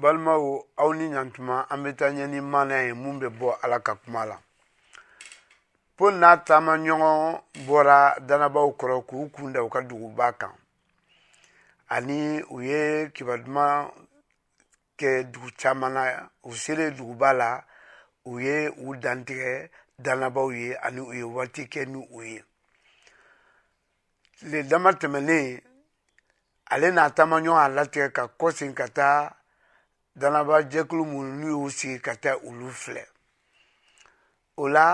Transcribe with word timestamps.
balimaw 0.00 0.44
aw 0.82 0.90
ni 0.98 1.06
ɲantuma 1.12 1.54
an 1.72 1.82
bɛ 1.84 1.90
taa 1.98 2.10
ɲɛ 2.16 2.24
ni 2.32 2.38
maana 2.52 2.76
ye 2.86 2.92
mun 3.02 3.16
bɛ 3.20 3.28
bɔ 3.38 3.48
ala 3.64 3.78
ka 3.86 3.92
kuma 4.02 4.24
la 4.30 4.36
paul 5.96 6.14
n'a 6.20 6.30
taama 6.46 6.72
ɲɔgɔn 6.76 7.42
bɔra 7.66 7.96
danabaw 8.28 8.68
kɔrɔ 8.78 9.06
k'u 9.08 9.30
kun 9.32 9.52
da 9.52 9.62
u 9.62 9.68
ka 9.68 9.80
duguba 9.82 10.32
kan 10.38 10.54
ani 11.88 12.40
u 12.48 12.60
ye 12.62 13.10
kibaduman 13.14 13.92
kɛ 14.98 15.30
dugu 15.32 15.50
caman 15.58 15.92
na 15.94 16.30
u 16.44 16.50
selen 16.54 16.96
duguba 16.96 17.32
la 17.36 17.62
u 18.24 18.38
ye 18.40 18.68
u 18.68 18.96
dantigɛ 18.96 19.68
danabaw 19.98 20.50
ye 20.56 20.74
ani 20.76 21.00
u 21.02 21.12
ye 21.12 21.22
waati 21.22 21.68
kɛ 21.68 21.86
ni 21.86 21.98
u 22.10 22.22
ye 22.22 22.42
tile 24.38 24.62
dama 24.64 24.92
tɛmɛnen 24.92 25.60
ale 26.70 26.90
n'a 26.90 27.10
taama 27.14 27.40
ɲɔgɔn 27.40 27.64
a 27.64 27.68
latigɛ 27.68 28.08
ka 28.12 28.26
kɔsegin 28.40 28.74
ka 28.74 28.86
taa 28.88 29.36
danabajɛkulu 30.20 31.02
minnu 31.12 31.28
n'u 31.38 31.48
y'u 31.62 31.70
sigi 31.78 31.98
ka 32.06 32.12
taa 32.22 32.36
olu 32.48 32.68
filɛ 32.82 33.04
o 34.56 34.64
la 34.74 34.86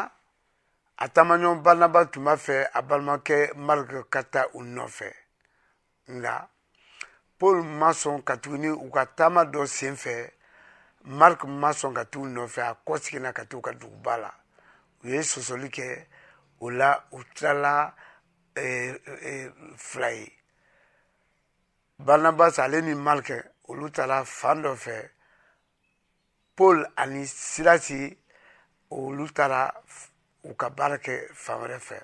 a 0.96 1.06
taamaɲɔgɔn 1.14 1.62
barinaba 1.64 2.00
tun 2.10 2.24
b'a 2.24 2.34
fɛ 2.44 2.56
a 2.72 2.80
balimakɛ 2.88 3.36
mariki 3.66 4.02
ka 4.12 4.20
taa 4.32 4.44
u 4.54 4.60
nɔfɛ 4.62 5.08
nka 6.16 6.48
paul 7.38 7.62
ma 7.62 7.88
sɔn 7.92 8.24
ka 8.24 8.34
tuguni 8.42 8.68
u 8.68 8.90
ka 8.90 9.04
taama 9.16 9.42
dɔ 9.52 9.66
sen 9.66 9.96
fɛ 9.96 10.30
mariki 11.04 11.46
ma 11.46 11.70
sɔn 11.72 11.94
ka 11.94 12.04
t'u 12.04 12.26
nɔfɛ 12.26 12.60
a 12.70 12.76
kɔseginna 12.86 13.32
ka 13.34 13.44
t'u 13.44 13.60
ka 13.60 13.72
duguba 13.72 14.16
la 14.20 14.32
u 15.02 15.08
ye 15.08 15.18
sɔsɔli 15.20 15.68
kɛ 15.68 16.06
o 16.60 16.70
la 16.70 17.02
u 17.10 17.22
tilala 17.34 17.92
eh, 18.54 18.94
eh, 19.22 19.48
fila 19.76 20.10
ye 20.10 20.30
barinabas 21.98 22.58
ale 22.60 22.80
ni 22.82 22.94
mariki 22.94 23.42
olu 23.78 23.90
taara 23.94 24.24
fan 24.24 24.58
dɔ 24.62 24.74
fɛ 24.74 25.10
paul 26.56 26.84
ani 26.96 27.26
silasi 27.26 28.18
olu 28.90 29.32
taara 29.34 29.74
u 30.44 30.54
ka 30.56 30.70
baara 30.70 30.96
kɛ 30.96 31.28
fan 31.34 31.60
wɛrɛ 31.60 31.78
fɛ 31.78 31.98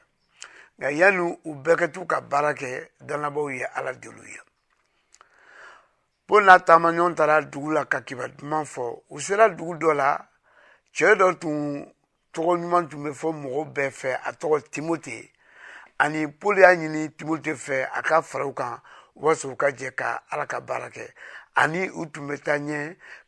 nka 0.78 0.90
yanni 0.96 1.38
u 1.44 1.54
bɛɛ 1.54 1.76
ka 1.78 1.86
t'u 1.88 2.06
ka 2.06 2.20
baara 2.20 2.54
kɛ 2.54 2.88
danabaw 3.00 3.50
ye 3.58 3.64
ala 3.66 3.92
deliw 3.94 4.24
ye 4.26 4.38
paul 6.26 6.42
n'a 6.44 6.58
taamaɲɔgɔn 6.58 7.14
taara 7.16 7.42
dugu 7.50 7.72
la 7.72 7.84
ka 7.86 8.00
kiba 8.06 8.28
duman 8.28 8.64
fɔ 8.64 9.02
u 9.10 9.18
sera 9.20 9.48
dugu 9.48 9.74
dɔ 9.74 9.94
la 9.94 10.18
cɛ 10.94 11.14
dɔ 11.16 11.38
tun 11.40 11.92
tɔgɔ 12.32 12.52
ɲuman 12.60 12.88
tun 12.90 13.02
bɛ 13.04 13.12
fɔ 13.14 13.32
mɔgɔw 13.34 13.64
bɛɛ 13.74 13.90
fɛ 13.90 14.20
a 14.24 14.30
tɔgɔ 14.32 14.62
timote 14.70 15.30
ani 15.98 16.26
paul 16.28 16.56
y'a 16.58 16.74
ɲini 16.76 17.16
timote 17.16 17.52
fɛ 17.54 17.90
a 17.94 18.00
ka 18.02 18.20
fara 18.22 18.46
u 18.46 18.52
kan 18.54 18.80
waasa 19.16 19.48
u 19.50 19.56
ka 19.56 19.66
jɛ 19.70 19.92
ka 19.96 20.22
ala 20.30 20.46
ka 20.46 20.60
baara 20.60 20.88
kɛ 20.90 21.10
ani 21.54 21.82
u 21.94 22.02
tun 22.12 22.26
bɛ 22.28 22.34
taa 22.44 22.56
ɲɛ 22.66 22.78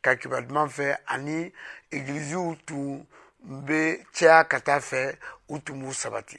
ka 0.05 0.10
kibaru 0.20 0.46
duman 0.48 0.69
fɛ 0.77 0.86
ani 1.12 1.52
egiliziw 1.94 2.48
tun 2.66 3.06
bɛ 3.66 3.78
caya 4.14 4.46
ka 4.50 4.58
taa 4.60 4.80
fɛ 4.80 5.19
u 5.52 5.58
tun 5.64 5.80
b'u 5.80 5.92
sabati 5.94 6.38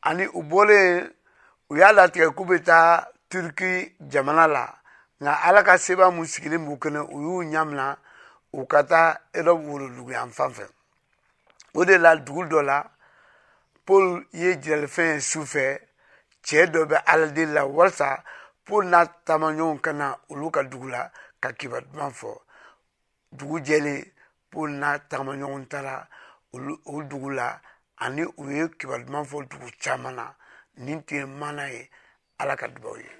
ani 0.00 0.24
u 0.26 0.40
bɔlen 0.50 1.14
u 1.70 1.74
y'a 1.80 1.88
latigɛ 1.96 2.28
k'u 2.36 2.44
bɛ 2.50 2.62
taa 2.66 3.08
turki 3.30 3.94
jamana 4.10 4.46
la 4.48 4.64
nka 5.20 5.32
ala 5.48 5.62
ka 5.64 5.76
seba 5.78 6.10
mun 6.10 6.26
sigilen 6.26 6.66
b'u 6.66 6.76
kɛnɛ 6.82 7.00
u 7.12 7.18
y'u 7.22 7.50
ɲamina 7.52 7.96
u 8.52 8.66
ka 8.66 8.82
taa 8.82 9.18
erɔbu 9.32 9.64
woloduguyan 9.70 10.30
fan 10.32 10.50
fɛ 10.54 10.66
o 11.74 11.84
de 11.84 11.98
la 11.98 12.16
dugu 12.16 12.42
dɔ 12.44 12.62
la 12.64 12.90
paul 13.84 14.24
ye 14.32 14.56
jiralifɛn 14.58 15.14
ye 15.14 15.20
su 15.20 15.40
fɛ 15.46 15.78
cɛɛ 16.44 16.66
dɔ 16.72 16.86
bɛ 16.88 16.96
ala 17.06 17.26
deli 17.30 17.52
la 17.52 17.62
walasa 17.66 18.24
paul 18.68 18.84
n'a 18.92 19.00
taamaɲɔgɔnw 19.26 19.80
ka 19.84 19.90
na 20.00 20.06
olu 20.30 20.46
ka 20.54 20.60
dugu 20.70 20.88
la 20.94 21.02
ka 21.42 21.48
kiba 21.58 21.78
duman 21.86 22.12
fɔ 22.18 22.30
dugu 23.38 23.56
jɛlen 23.66 24.00
paul 24.50 24.70
n'a 24.80 24.88
taamaɲɔgɔn 25.08 25.64
taara 25.70 25.94
o 26.92 26.94
dugu 27.10 27.30
la 27.38 27.46
ani 28.04 28.22
u 28.40 28.42
ye 28.56 28.64
kiba 28.78 28.96
duman 29.04 29.24
fɔ 29.30 29.36
dugu 29.50 29.68
caman 29.82 30.14
na 30.18 30.26
nin 30.84 31.02
tun 31.06 31.18
ye 31.18 31.24
mana 31.40 31.64
ye 31.74 31.82
ala 32.40 32.54
ka 32.60 32.66
dubaw 32.74 32.96
ye 33.04 33.10